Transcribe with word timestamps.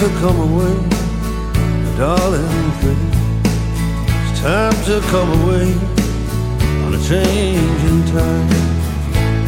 to 0.00 0.08
come 0.18 0.40
away, 0.40 0.74
darling, 1.98 2.72
pretty. 2.80 3.08
It's 4.30 4.40
time 4.40 4.72
to 4.86 4.98
come 5.10 5.28
away 5.42 5.74
on 6.84 6.94
a 6.94 7.00
changing 7.06 8.04
tide. 8.06 8.50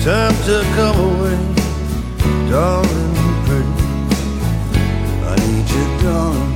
Time 0.05 0.37
to 0.45 0.63
come 0.77 0.99
away, 1.09 1.39
darling, 2.51 3.15
pretty. 3.47 3.77
I 5.25 5.37
need 5.41 5.67
you, 5.73 5.87
darling, 6.03 6.55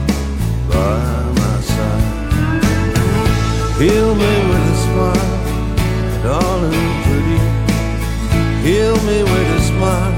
by 0.68 1.00
my 1.40 1.56
side. 1.72 2.60
Heal 3.80 4.14
me 4.14 4.32
with 4.50 4.74
a 4.74 4.78
smile, 4.84 5.36
darling, 6.22 6.92
pretty. 7.04 7.40
Heal 8.62 8.96
me 9.08 9.22
with 9.22 9.56
a 9.56 9.60
smile. 9.62 10.15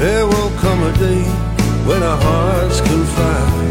There 0.00 0.26
will 0.26 0.50
come 0.60 0.82
a 0.82 0.92
day 0.96 1.22
when 1.86 2.02
our 2.02 2.16
hearts 2.16 2.80
can 2.80 3.04
find 3.04 3.70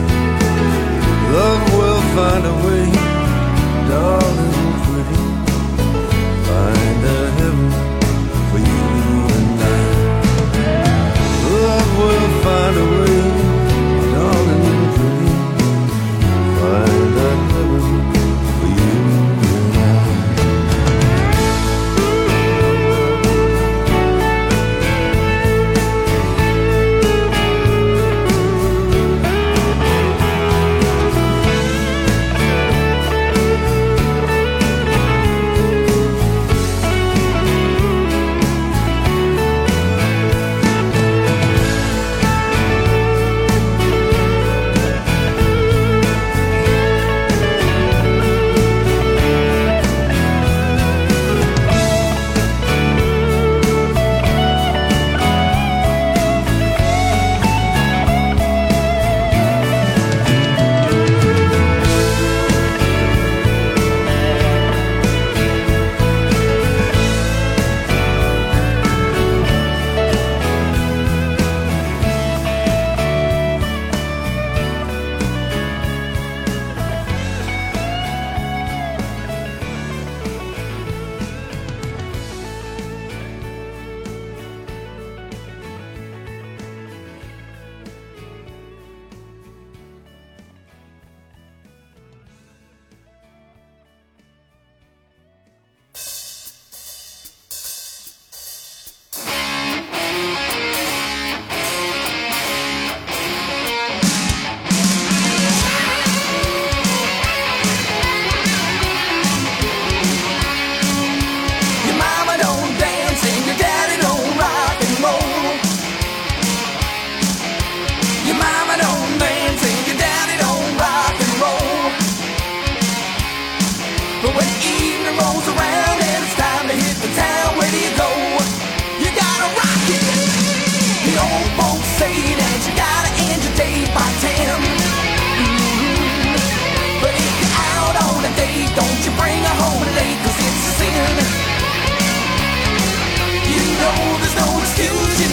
Love 1.33 1.73
will 1.73 2.01
find 2.15 2.45
a 2.45 2.55
way, 2.65 2.91
darling. 3.89 4.38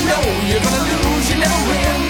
know 0.08 0.22
you're 0.48 0.62
gonna 0.62 0.84
lose, 0.92 1.26
you 1.30 1.36
never 1.38 1.60
win. 1.68 2.00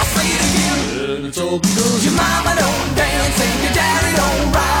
I 0.00 0.04
say 0.14 0.26
it 0.36 0.42
again, 0.48 1.16
and 1.16 1.26
it's 1.26 1.38
all 1.38 1.58
because 1.58 2.04
your 2.04 2.14
mama 2.14 2.52
don't 2.62 2.96
dance 2.96 3.38
and 3.46 3.62
your 3.64 3.74
daddy 3.74 4.12
don't 4.16 4.52
ride. 4.54 4.77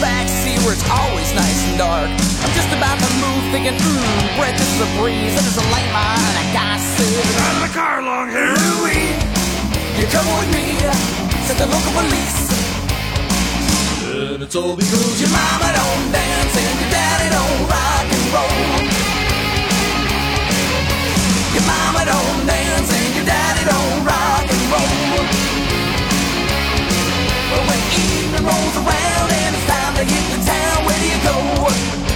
Back 0.00 0.28
seat 0.28 0.58
where 0.64 0.74
it's 0.74 0.88
always 0.90 1.32
nice 1.34 1.60
and 1.68 1.78
dark. 1.78 2.10
I'm 2.10 2.52
just 2.52 2.70
about 2.72 2.98
to 2.98 3.10
move, 3.20 3.42
thinking, 3.52 3.76
mmm, 3.76 4.36
breath, 4.36 4.58
is 4.60 4.80
a 4.80 4.88
breeze. 5.00 5.32
And 5.36 5.44
there's 5.44 5.60
a 5.60 5.68
lane 5.72 5.92
line, 5.92 6.20
and 6.20 6.38
a 6.42 6.46
guy 6.52 6.76
says, 6.78 7.24
Drive 7.32 7.60
the 7.64 7.72
car 7.72 8.02
long 8.02 8.28
here. 8.28 8.52
Louie, 8.52 9.16
you 9.96 10.06
come 10.12 10.26
with 10.36 10.50
me, 10.52 10.76
uh, 10.84 10.92
said 11.48 11.56
the 11.56 11.68
local 11.68 11.92
police. 11.92 12.38
And 14.16 14.42
it's 14.42 14.56
all 14.56 14.76
because 14.76 15.20
Your 15.20 15.30
mama 15.30 15.68
don't 15.76 16.12
dance 16.12 16.54
and 16.56 16.76
your 16.80 16.90
daddy 16.90 17.28
don't 17.32 17.60
rock 17.68 18.06
and 18.16 18.26
roll. 18.32 18.64
Your 21.52 21.66
mama 21.68 22.02
don't 22.04 22.46
dance 22.46 22.90
and 22.92 23.14
your 23.16 23.24
daddy 23.24 23.64
don't 23.64 24.04
rock 24.04 24.44
and 24.44 24.62
roll. 24.72 25.55
Evening 27.96 28.44
rolls 28.44 28.76
around 28.76 29.28
and 29.32 29.56
it's 29.56 29.66
time 29.66 29.94
to 29.96 30.04
hit 30.04 30.24
the 30.32 30.40
town, 30.44 30.84
where 30.86 30.98
do 30.98 31.06
you 31.08 31.20
go? 31.24 32.15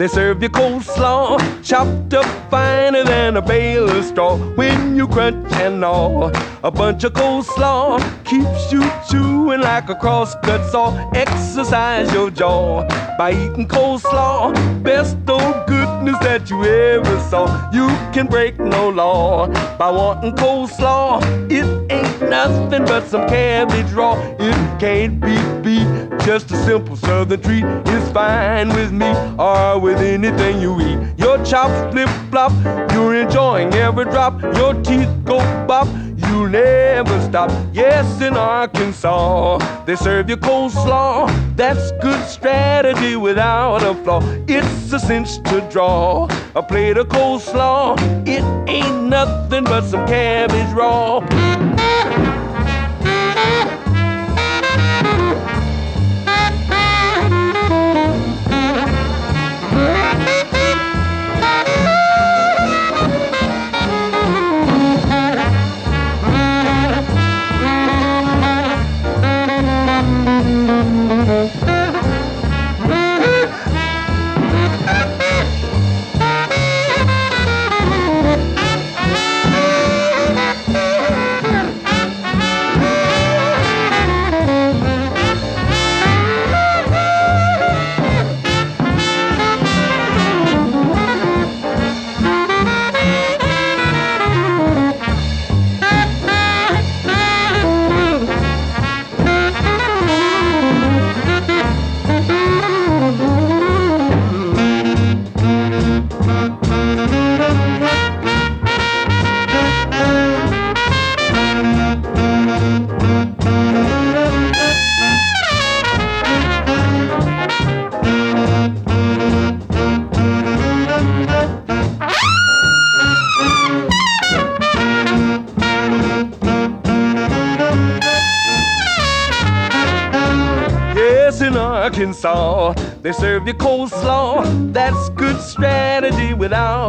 They 0.00 0.08
serve 0.08 0.42
you 0.42 0.48
coleslaw, 0.48 1.38
chopped 1.62 2.14
up 2.14 2.24
finer 2.50 3.04
than 3.04 3.36
a 3.36 3.42
bale 3.42 3.86
of 3.86 4.02
straw. 4.02 4.38
When 4.54 4.96
you 4.96 5.06
crunch 5.06 5.52
and 5.56 5.78
gnaw, 5.82 6.32
a 6.64 6.70
bunch 6.70 7.04
of 7.04 7.12
coleslaw 7.12 8.00
keeps 8.24 8.72
you 8.72 8.80
chewing 9.10 9.60
like 9.60 9.90
a 9.90 9.94
crosscut 9.94 10.70
saw. 10.70 11.10
Exercise 11.10 12.10
your 12.14 12.30
jaw 12.30 12.88
by 13.18 13.32
eating 13.32 13.68
coleslaw, 13.68 14.54
best 14.82 15.18
old 15.28 15.66
goodness 15.66 16.18
that 16.20 16.48
you 16.48 16.64
ever 16.64 17.20
saw. 17.28 17.70
You 17.70 17.88
can 18.14 18.26
break 18.26 18.58
no 18.58 18.88
law 18.88 19.48
by 19.76 19.90
wanting 19.90 20.32
coleslaw. 20.32 21.20
It 21.52 21.92
ain't 21.92 22.30
nothing 22.30 22.86
but 22.86 23.06
some 23.06 23.28
cabbage 23.28 23.92
raw. 23.92 24.14
It 24.38 24.80
can't 24.80 25.20
be 25.20 25.36
beat. 25.60 26.09
Just 26.24 26.50
a 26.50 26.56
simple 26.64 26.96
southern 26.96 27.40
treat 27.40 27.64
is 27.64 28.10
fine 28.12 28.68
with 28.68 28.92
me 28.92 29.10
or 29.38 29.78
with 29.80 29.98
anything 29.98 30.60
you 30.60 30.80
eat. 30.80 30.98
Your 31.18 31.42
chops 31.44 31.92
flip 31.92 32.08
flop, 32.30 32.52
you're 32.92 33.14
enjoying 33.14 33.72
every 33.74 34.04
drop. 34.04 34.40
Your 34.54 34.74
teeth 34.82 35.08
go 35.24 35.38
bop, 35.66 35.88
you 36.28 36.48
never 36.48 37.20
stop. 37.22 37.50
Yes, 37.72 38.20
in 38.20 38.36
Arkansas, 38.36 39.58
they 39.84 39.96
serve 39.96 40.28
you 40.28 40.36
coleslaw. 40.36 41.28
That's 41.56 41.90
good 42.02 42.24
strategy 42.28 43.16
without 43.16 43.82
a 43.82 43.94
flaw. 44.04 44.20
It's 44.46 44.92
a 44.92 44.98
cinch 44.98 45.42
to 45.44 45.66
draw 45.70 46.28
a 46.54 46.62
plate 46.62 46.96
of 46.96 47.08
coleslaw. 47.08 47.98
It 48.26 48.44
ain't 48.68 49.04
nothing 49.04 49.64
but 49.64 49.84
some 49.84 50.06
cabbage 50.06 50.72
raw. 50.74 51.20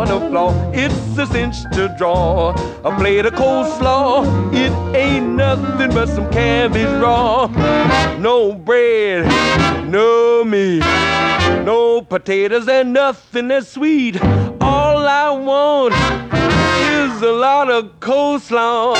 Without 0.02 0.24
a 0.24 0.30
flaw. 0.30 0.72
It's 0.74 1.18
a 1.18 1.26
cinch 1.28 1.64
to 1.74 1.94
draw 1.98 2.52
a 2.84 2.96
plate 2.98 3.26
of 3.26 3.34
coleslaw. 3.34 4.54
It 4.54 4.72
ain't 4.96 5.36
nothing 5.36 5.92
but 5.92 6.10
some 6.10 6.30
cabbage 6.32 7.02
raw. 7.02 7.48
No 8.18 8.54
bread, 8.54 9.26
no 9.88 10.44
meat, 10.44 10.80
no 11.64 12.02
potatoes, 12.02 12.68
and 12.68 12.94
nothing 12.94 13.50
that's 13.50 13.70
sweet. 13.70 14.22
All 14.62 15.08
I 15.08 15.30
want 15.32 15.94
is 15.94 17.22
a 17.22 17.32
lot 17.32 17.70
of 17.70 18.00
coleslaw. 18.00 18.98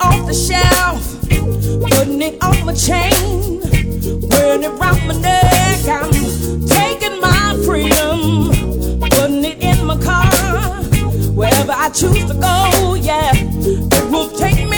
Off 0.00 0.26
the 0.26 0.34
shelf, 0.34 1.20
putting 1.90 2.22
it 2.22 2.42
on 2.42 2.64
my 2.64 2.74
chain, 2.74 3.73
wearing 4.06 4.62
it 4.62 4.70
around 4.70 5.06
my 5.06 5.16
neck. 5.20 5.88
I'm 5.88 6.10
taking 6.66 7.20
my 7.20 7.56
freedom, 7.64 8.50
putting 9.00 9.44
it 9.44 9.62
in 9.62 9.86
my 9.86 9.98
car. 10.00 10.30
Wherever 11.32 11.72
I 11.72 11.88
choose 11.90 12.24
to 12.26 12.34
go, 12.34 12.94
yeah, 12.94 13.32
it 13.34 14.10
will 14.10 14.30
take 14.30 14.68
me. 14.68 14.73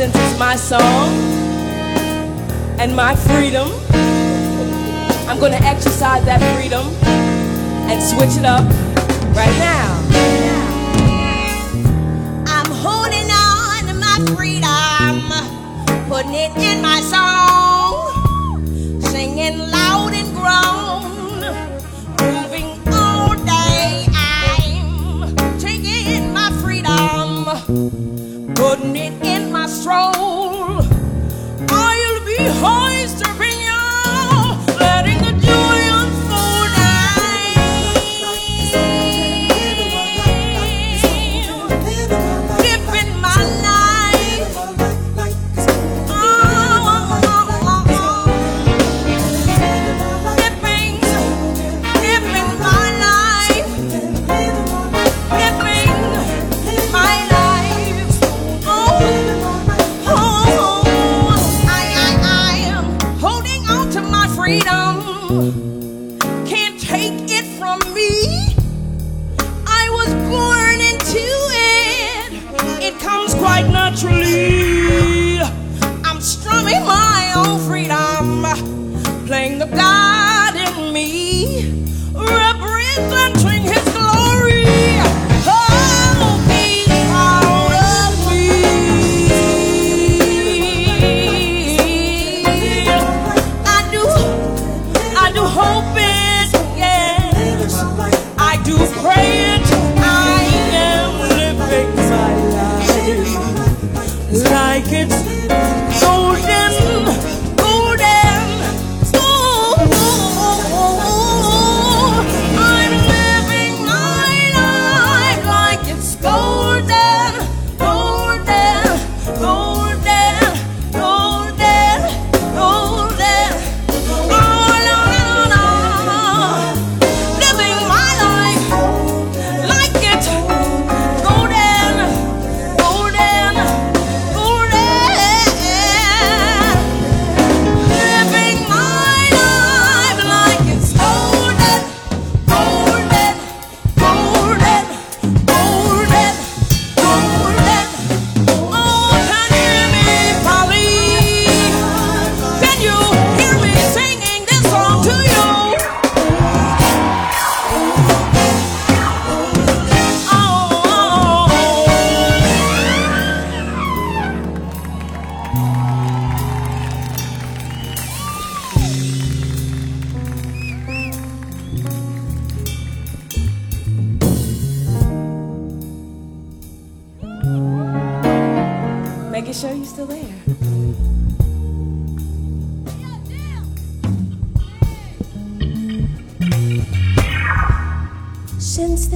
since 0.00 0.16
it's 0.16 0.38
my 0.38 0.56
song 0.56 1.10
and 2.80 2.96
my 2.96 3.14
freedom, 3.14 3.68
I'm 5.28 5.38
going 5.38 5.52
to 5.52 5.62
exercise 5.62 6.24
that 6.24 6.40
freedom 6.56 6.86
and 7.84 8.02
switch 8.02 8.38
it 8.38 8.46
up 8.46 8.64
right 9.36 9.58
now. 9.58 10.00
I'm 12.46 12.70
holding 12.80 13.30
on 13.30 13.84
to 13.88 13.94
my 14.06 14.16
freedom, 14.34 15.28
putting 16.08 16.32
it 16.32 16.56
in 16.56 16.80
my 16.80 17.02
song, 17.02 18.64
singing 19.02 19.58
loud 19.58 20.14
and 20.14 20.32
grown, 20.34 21.44
all 22.90 23.34
day. 23.44 24.06
I'm 24.14 25.58
taking 25.58 26.32
my 26.32 26.50
freedom, 26.62 27.44
putting 28.54 28.96
it 28.96 29.12
in 29.26 29.29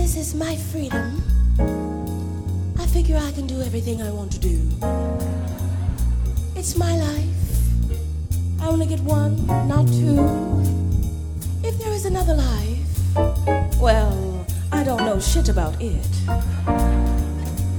this 0.04 0.16
is 0.18 0.34
my 0.34 0.54
freedom, 0.54 1.22
I 2.78 2.84
figure 2.88 3.16
I 3.16 3.32
can 3.32 3.46
do 3.46 3.62
everything 3.62 4.02
I 4.02 4.10
want 4.10 4.30
to 4.32 4.38
do. 4.38 4.60
It's 6.54 6.76
my 6.76 6.94
life. 6.94 8.60
I 8.60 8.66
only 8.66 8.84
get 8.84 9.00
one, 9.00 9.46
not 9.46 9.88
two. 9.88 10.20
If 11.66 11.78
there 11.78 11.90
is 11.94 12.04
another 12.04 12.34
life, 12.34 12.86
well, 13.80 14.44
I 14.70 14.84
don't 14.84 15.06
know 15.06 15.18
shit 15.18 15.48
about 15.48 15.74
it. 15.80 16.06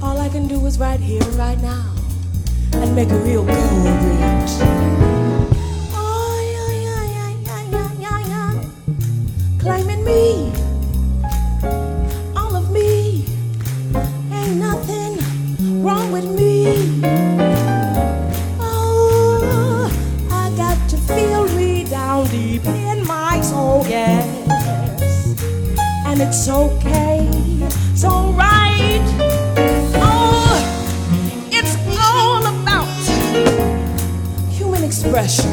All 0.02 0.18
I 0.18 0.28
can 0.28 0.48
do 0.48 0.66
is 0.66 0.80
right 0.80 0.98
here 0.98 1.22
and 1.22 1.34
right 1.34 1.62
now 1.62 1.94
and 2.72 2.92
make 2.96 3.10
a 3.10 3.18
real 3.18 3.44
go 3.44 3.52
of 3.52 4.02
it. 4.18 4.50
Climbing 9.60 10.04
me. 10.04 10.55
It's 26.26 26.48
okay. 26.48 27.28
It's 27.92 28.04
alright. 28.04 29.06
Oh, 29.94 30.58
it's 31.52 31.76
all 31.98 32.44
about 32.44 32.88
human 34.50 34.82
expression. 34.82 35.50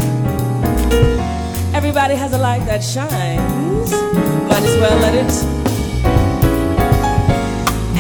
Everybody 1.76 2.16
has 2.16 2.34
a 2.34 2.40
light 2.40 2.66
that 2.66 2.84
shines. 2.84 3.92
Might 4.50 4.64
as 4.64 4.76
well 4.82 4.98
let 5.00 5.14
it. 5.14 5.34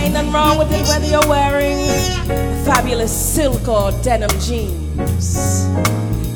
Ain't 0.01 0.13
nothing 0.13 0.31
wrong 0.31 0.57
with 0.57 0.71
it 0.71 0.87
whether 0.87 1.05
you're 1.05 1.27
wearing 1.27 1.77
fabulous 2.65 3.11
silk 3.11 3.67
or 3.67 3.91
denim 4.01 4.31
jeans. 4.39 5.67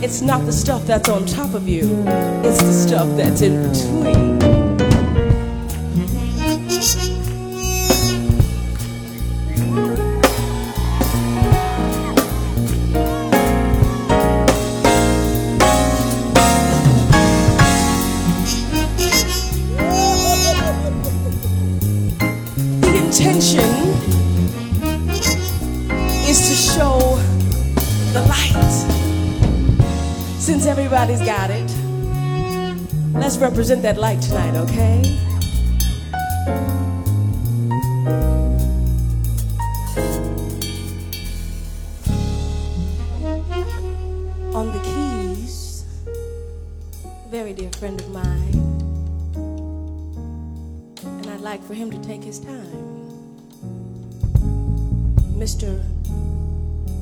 It's 0.04 0.21
not 0.21 0.45
the 0.45 0.54
stuff 0.54 0.86
that's 0.86 1.10
on 1.10 1.26
top 1.26 1.56
of 1.56 1.67
you, 1.67 2.04
it's 2.43 2.62
the 2.62 2.73
stuff 2.73 3.08
that's 3.17 3.41
in 3.41 3.63
between. 3.63 4.37
Represent 33.57 33.81
that 33.81 33.97
light 33.97 34.21
tonight, 34.21 34.53
okay? 34.53 35.01
On 44.53 44.71
the 44.71 44.79
keys, 44.83 45.85
very 47.31 47.51
dear 47.51 47.71
friend 47.79 47.99
of 47.99 48.07
mine, 48.11 48.53
and 51.03 51.25
I'd 51.25 51.41
like 51.41 51.63
for 51.63 51.73
him 51.73 51.89
to 51.89 51.97
take 52.03 52.23
his 52.23 52.37
time. 52.37 52.61
Mr. 55.35 55.83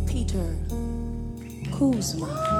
Peter 0.07 0.55
Kuzma. 1.77 2.55